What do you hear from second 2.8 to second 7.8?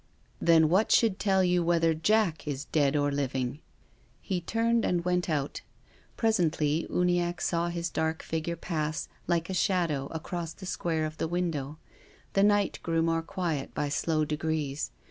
or living?" He turned and went out. Presently Uniacke saw